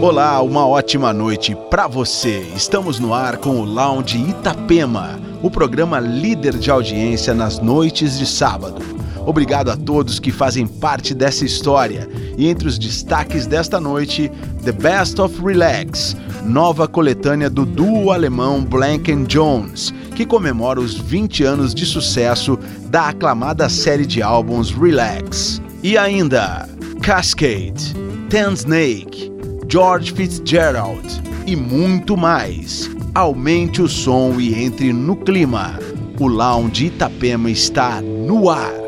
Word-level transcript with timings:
Olá, 0.00 0.42
uma 0.42 0.66
ótima 0.66 1.10
noite 1.10 1.56
para 1.70 1.86
você. 1.86 2.46
Estamos 2.54 2.98
no 2.98 3.14
ar 3.14 3.38
com 3.38 3.60
o 3.60 3.64
Lounge 3.64 4.18
Itapema, 4.18 5.18
o 5.42 5.50
programa 5.50 5.98
líder 5.98 6.58
de 6.58 6.70
audiência 6.70 7.32
nas 7.32 7.58
noites 7.60 8.18
de 8.18 8.26
sábado. 8.26 8.82
Obrigado 9.24 9.70
a 9.70 9.76
todos 9.76 10.20
que 10.20 10.30
fazem 10.30 10.66
parte 10.66 11.14
dessa 11.14 11.46
história. 11.46 12.06
E 12.36 12.46
entre 12.46 12.68
os 12.68 12.78
destaques 12.78 13.46
desta 13.46 13.80
noite, 13.80 14.30
The 14.62 14.72
Best 14.72 15.18
of 15.18 15.42
Relax, 15.42 16.14
nova 16.44 16.86
coletânea 16.86 17.48
do 17.48 17.64
duo 17.64 18.12
alemão 18.12 18.62
Blank 18.62 19.10
Jones, 19.24 19.94
que 20.14 20.26
comemora 20.26 20.78
os 20.78 20.94
20 20.94 21.42
anos 21.42 21.74
de 21.74 21.86
sucesso 21.86 22.58
da 22.90 23.08
aclamada 23.08 23.66
série 23.70 24.04
de 24.04 24.22
álbuns 24.22 24.70
Relax. 24.70 25.60
E 25.82 25.96
ainda, 25.96 26.68
Cascade, 27.00 27.94
Ten 28.28 28.52
Snake, 28.52 29.35
George 29.68 30.12
Fitzgerald 30.12 31.04
e 31.46 31.56
muito 31.56 32.16
mais. 32.16 32.88
Aumente 33.14 33.82
o 33.82 33.88
som 33.88 34.40
e 34.40 34.54
entre 34.64 34.92
no 34.92 35.16
clima. 35.16 35.78
O 36.20 36.28
Lounge 36.28 36.86
Itapema 36.86 37.50
está 37.50 38.00
no 38.00 38.48
ar. 38.48 38.85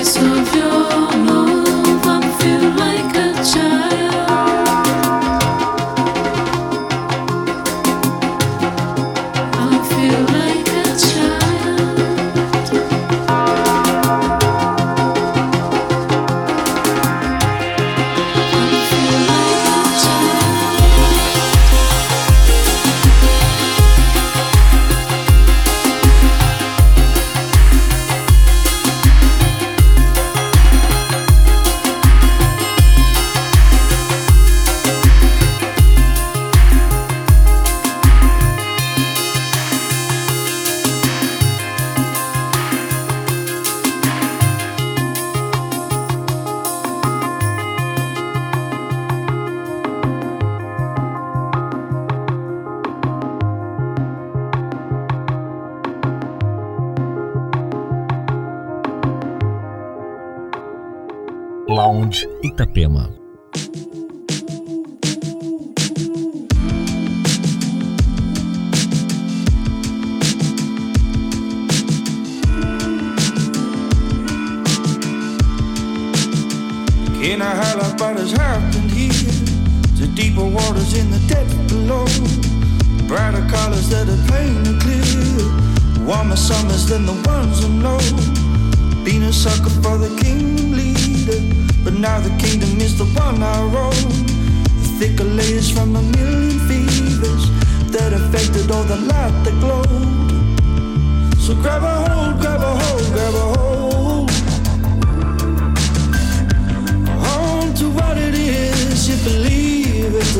Itapema. 0.00 0.59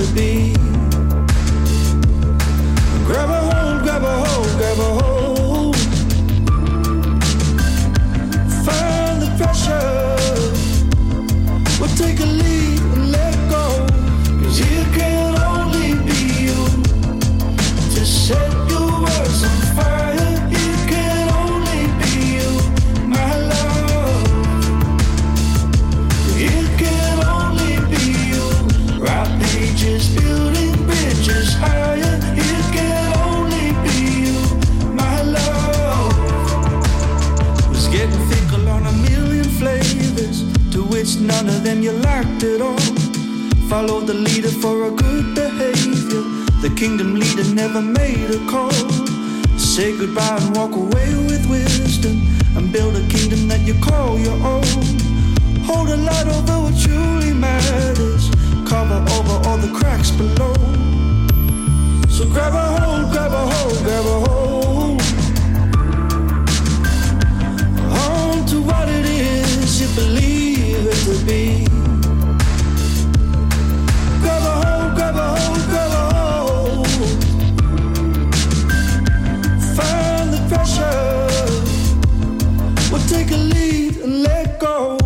To 0.01 0.15
be. 0.15 0.70
None 41.31 41.49
of 41.49 41.63
them 41.63 41.83
you 41.83 41.93
liked 41.93 42.43
at 42.43 42.61
all. 42.61 42.85
Follow 43.69 44.01
the 44.01 44.15
leader 44.15 44.53
for 44.63 44.77
a 44.89 44.91
good 44.91 45.35
behavior. 45.35 46.23
The 46.65 46.73
kingdom 46.77 47.15
leader 47.15 47.47
never 47.55 47.81
made 47.81 48.31
a 48.31 48.41
call. 48.51 48.89
Say 49.57 49.97
goodbye 49.97 50.39
and 50.41 50.57
walk 50.57 50.75
away 50.75 51.09
with 51.29 51.43
wisdom 51.49 52.17
and 52.57 52.73
build 52.73 52.97
a 52.97 53.05
kingdom 53.09 53.49
that 53.49 53.61
you 53.69 53.75
call 53.81 54.19
your 54.19 54.39
own. 54.55 54.85
Hold 55.69 55.89
a 55.91 55.97
light 55.97 56.29
over 56.37 56.57
what 56.65 56.77
truly 56.85 57.33
matters. 57.33 58.25
Cover 58.69 59.01
over 59.17 59.37
all 59.47 59.59
the 59.67 59.73
cracks 59.79 60.11
below. 60.11 60.55
So 62.09 62.23
grab 62.35 62.55
a 62.55 62.67
hold, 62.77 63.13
grab 63.13 63.33
a 63.33 63.43
hold, 63.53 63.79
grab 63.87 64.07
a 64.15 64.17
hold. 64.27 65.01
On 68.05 68.47
to 68.51 68.57
what 68.69 68.89
it 68.89 69.07
is 69.07 69.81
you 69.81 69.89
believe 69.95 70.50
to 70.75 71.25
be. 71.27 71.65
Grab 74.23 74.43
a 74.43 74.55
hold, 74.63 74.95
grab 74.95 75.17
a 75.17 75.27
hold, 75.37 75.63
grab 75.71 75.93
a 75.93 76.05
hold. 76.15 76.87
Find 79.77 80.27
the 80.35 80.41
pressure. 80.49 81.29
We'll 82.91 83.07
take 83.09 83.31
a 83.33 83.37
lead 83.37 83.97
and 83.99 84.23
let 84.23 84.61
go. 84.61 84.99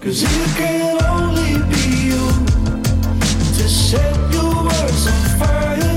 Cause 0.00 0.22
it 0.22 0.56
can 0.56 1.02
only 1.04 1.52
be 1.70 1.84
you 2.10 2.24
to 3.56 3.68
set 3.68 4.14
your 4.32 4.64
words 4.64 5.91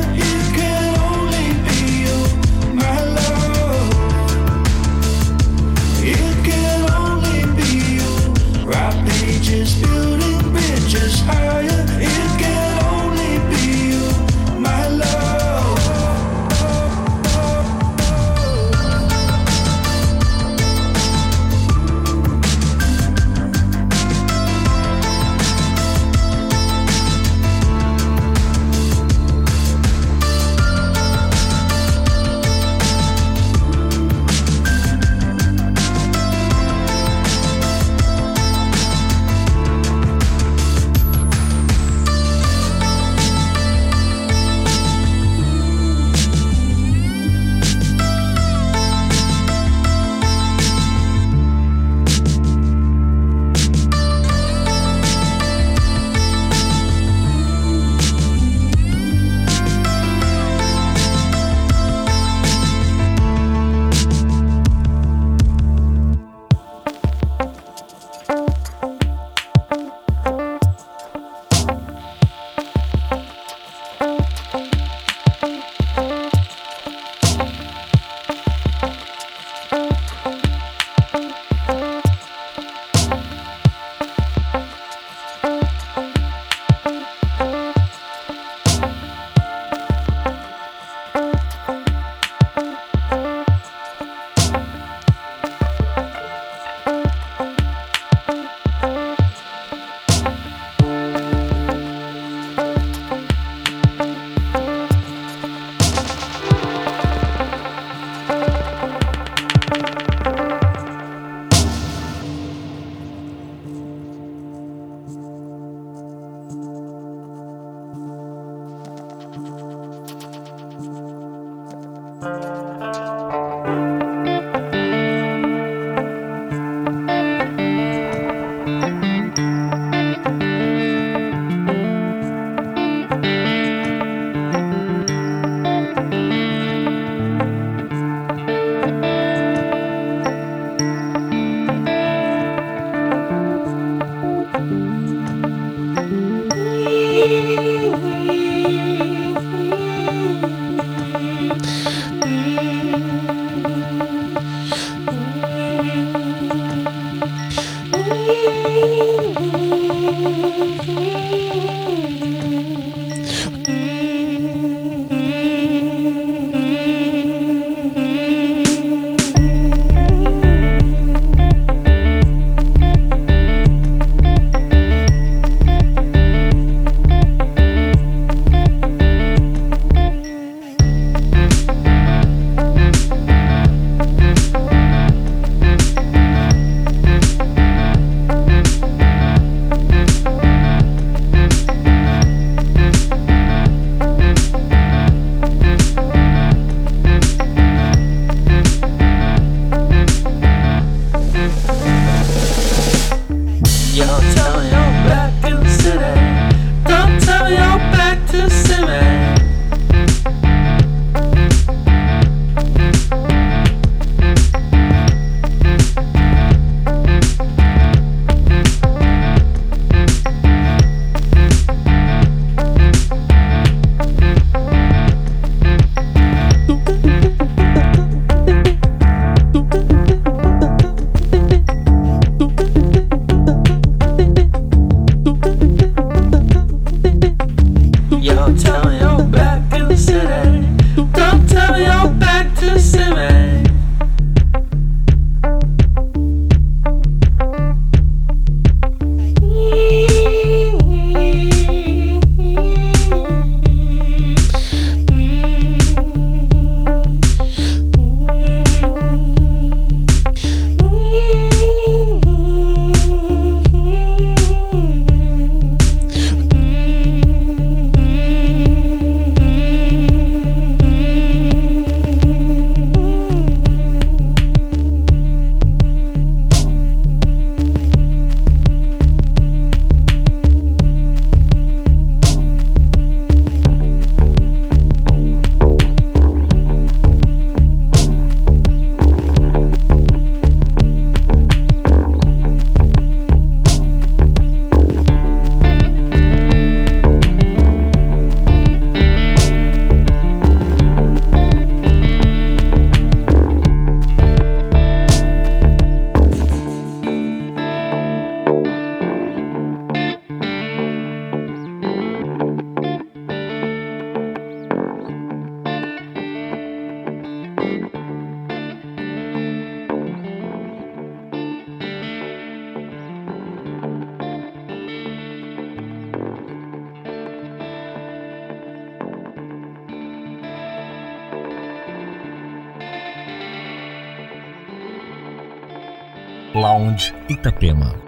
Lounge 336.55 337.13
Itapema. 337.27 338.04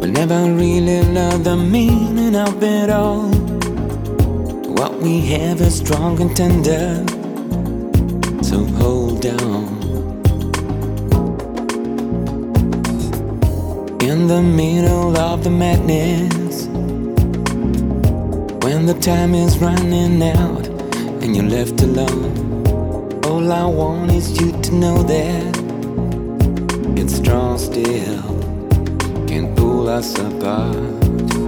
We'll 0.00 0.10
never 0.10 0.52
really 0.52 1.04
know 1.12 1.38
the 1.38 1.56
meaning 1.56 2.34
of 2.34 2.60
it 2.62 2.90
all. 2.90 3.28
What 4.78 4.94
we 5.00 5.20
have 5.32 5.60
is 5.60 5.78
strong 5.78 6.20
and 6.20 6.36
tender. 6.36 7.04
So 8.42 8.64
hold 8.80 9.24
on. 9.26 9.64
In 14.02 14.26
the 14.26 14.42
middle 14.42 15.16
of 15.16 15.44
the 15.44 15.50
madness, 15.50 16.66
when 18.64 18.86
the 18.86 18.98
time 19.00 19.32
is 19.34 19.58
running 19.58 20.20
out 20.22 20.66
and 21.22 21.36
you're 21.36 21.44
left 21.44 21.80
alone. 21.82 22.32
All 23.24 23.52
I 23.52 23.64
want 23.64 24.10
is 24.10 24.40
you 24.40 24.50
to 24.60 24.74
know 24.74 25.02
that 25.04 25.53
strong 27.24 27.56
still, 27.56 28.22
can 29.26 29.54
pull 29.56 29.88
us 29.88 30.18
apart. 30.18 31.43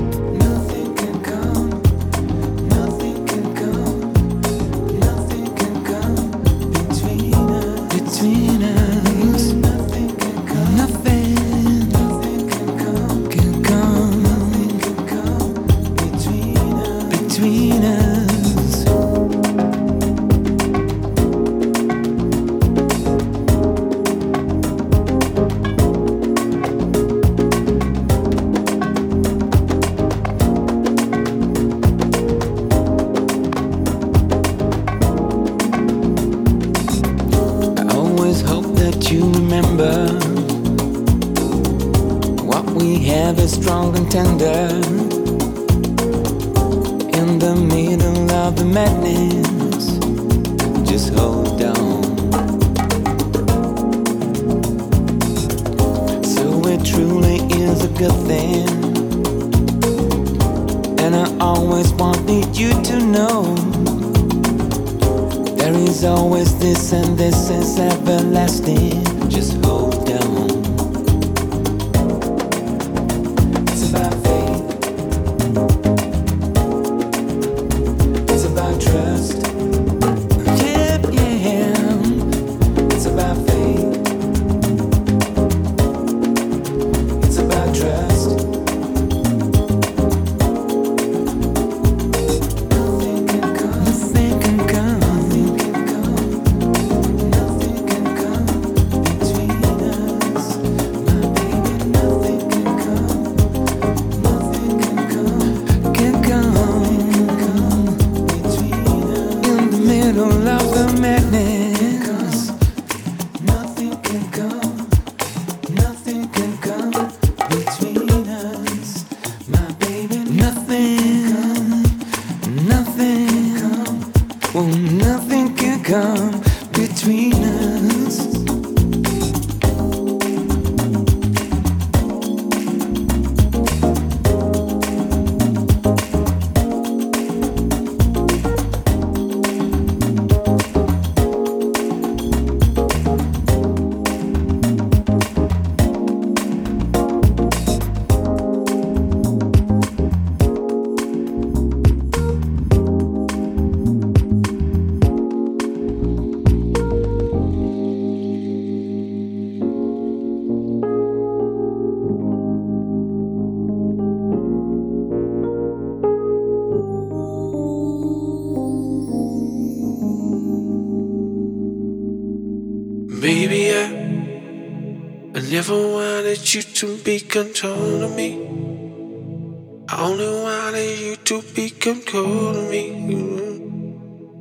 To 181.80 181.94
be 181.94 182.00
controlling 182.00 183.06
me. 183.08 183.22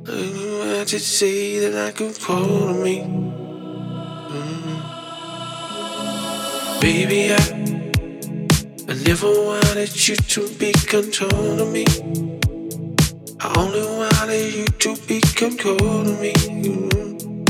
Mm. 0.04 0.80
I 0.80 0.84
to 0.84 0.98
say 0.98 1.58
that 1.60 1.88
I 1.88 1.92
could 1.92 2.20
call 2.20 2.68
on 2.68 2.82
me. 2.82 3.00
Mm. 4.30 4.80
Baby, 6.80 7.32
I, 7.32 7.36
I 8.88 8.94
never 9.04 9.28
wanted 9.28 10.08
you 10.08 10.16
to 10.16 10.48
be 10.58 10.72
controlling 10.72 11.72
me. 11.72 11.86
I 13.40 13.52
only 13.58 13.82
wanted 13.82 14.54
you 14.54 14.66
to 14.66 14.96
be 15.06 15.20
controlling 15.20 16.20
me. 16.20 16.32
Mm. 16.32 17.46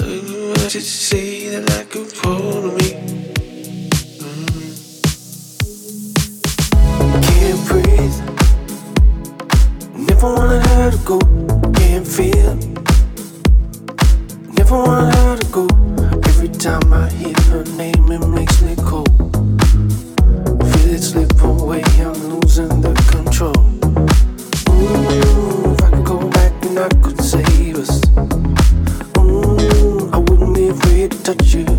I 0.00 0.68
to 0.68 0.80
say 0.80 1.48
that 1.48 1.70
I 1.70 1.84
could 1.84 2.14
call 2.14 2.70
on 2.70 2.76
me. 2.76 3.21
Never 10.22 10.36
wanted 10.36 10.66
her 10.66 10.90
to 10.92 10.98
go. 10.98 11.18
Can't 11.72 12.06
feel. 12.06 12.54
Never 14.56 14.76
wanted 14.76 15.14
her 15.16 15.36
to 15.36 15.46
go. 15.50 15.66
Every 16.28 16.48
time 16.48 16.92
I 16.92 17.10
hear 17.10 17.34
her 17.50 17.64
name, 17.76 18.12
it 18.12 18.24
makes 18.28 18.62
me 18.62 18.76
cold. 18.76 19.08
Feel 20.70 20.94
it 20.94 21.02
slip 21.02 21.42
away. 21.42 21.82
I'm 21.98 22.38
losing 22.38 22.68
the 22.80 22.94
control. 23.10 23.66
Ooh, 24.70 25.72
if 25.72 25.82
I 25.82 25.90
could 25.90 26.04
go 26.04 26.30
back 26.30 26.52
and 26.66 26.78
I 26.78 26.88
could 27.02 27.20
save 27.20 27.78
us. 27.78 28.00
Ooh, 29.18 30.08
I 30.12 30.18
wouldn't 30.18 30.54
be 30.54 30.68
afraid 30.68 31.10
to 31.10 31.22
touch 31.34 31.52
you. 31.52 31.71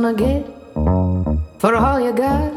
Gonna 0.00 0.16
get 0.16 0.46
for 1.60 1.74
all 1.76 2.00
you 2.00 2.12
got 2.12 2.50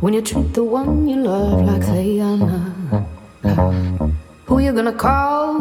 when 0.00 0.14
you 0.14 0.22
treat 0.22 0.54
the 0.54 0.64
one 0.64 1.06
you 1.06 1.16
love 1.16 1.60
like 1.60 1.84
they 1.84 2.20
are 2.20 2.38
not? 2.38 3.04
Who 4.46 4.58
you 4.58 4.72
gonna 4.72 4.94
call 4.94 5.58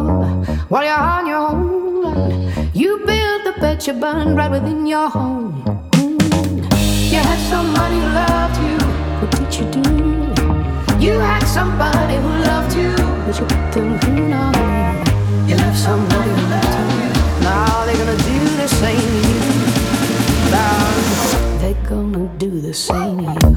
while 0.69 0.85
you're 0.85 1.05
on 1.15 1.27
your 1.27 1.43
own? 1.51 2.71
You 2.73 2.99
build 3.05 3.39
the 3.47 3.53
bed 3.59 3.85
you 3.85 3.93
burn 3.93 4.35
right 4.35 4.49
within 4.49 4.87
your 4.87 5.09
home. 5.09 5.61
Mm. 5.91 6.63
You 7.11 7.19
had 7.19 7.39
somebody 7.49 7.95
who 7.95 8.07
loved 8.21 8.57
you. 8.67 8.77
What 9.19 9.31
did 9.35 9.51
you 9.59 9.65
do? 9.75 11.05
You 11.05 11.19
had 11.19 11.43
somebody 11.43 12.15
who 12.15 12.29
loved 12.47 12.73
you, 12.77 12.95
but 13.25 13.35
you 13.37 13.45
put 13.45 13.71
them 13.73 13.99
through 13.99 14.27
now. 14.29 14.51
You 15.47 15.55
left 15.57 15.77
somebody 15.77 16.29
who 16.29 16.43
loved 16.55 16.93
you. 16.95 17.43
Now 17.43 17.85
they're 17.85 17.97
gonna 17.97 18.17
do 18.23 18.39
the 18.55 18.67
same 18.67 19.16
gonna 21.87 22.27
do 22.37 22.59
the 22.59 22.73
same 22.73 23.56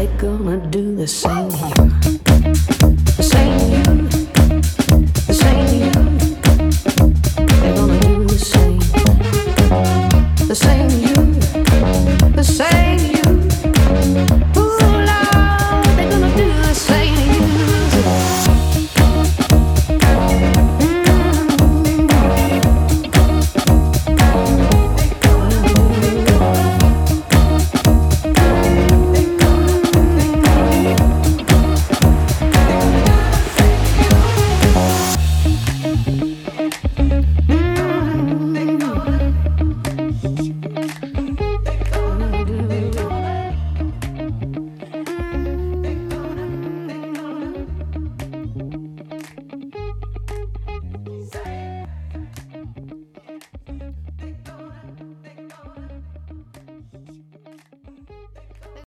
they're 0.00 0.16
gonna 0.16 0.56
do 0.68 0.96
the 0.96 1.06
same 1.06 1.50
you. 1.50 2.19